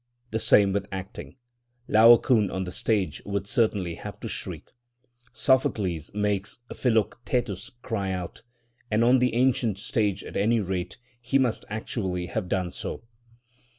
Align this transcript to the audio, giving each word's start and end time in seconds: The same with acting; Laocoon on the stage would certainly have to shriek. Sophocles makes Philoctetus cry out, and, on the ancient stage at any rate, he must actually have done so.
The 0.31 0.39
same 0.39 0.73
with 0.73 0.87
acting; 0.91 1.35
Laocoon 1.87 2.49
on 2.49 2.63
the 2.63 2.71
stage 2.71 3.21
would 3.23 3.45
certainly 3.45 3.93
have 3.93 4.19
to 4.21 4.27
shriek. 4.27 4.71
Sophocles 5.31 6.11
makes 6.15 6.57
Philoctetus 6.73 7.69
cry 7.83 8.11
out, 8.11 8.41
and, 8.89 9.03
on 9.03 9.19
the 9.19 9.35
ancient 9.35 9.77
stage 9.77 10.23
at 10.23 10.35
any 10.35 10.59
rate, 10.59 10.97
he 11.21 11.37
must 11.37 11.65
actually 11.69 12.25
have 12.25 12.49
done 12.49 12.71
so. 12.71 13.03